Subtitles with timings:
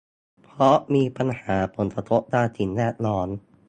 [0.43, 3.27] เพราะมีปัญหาผลกระทบทางสิ่งแวดล้อม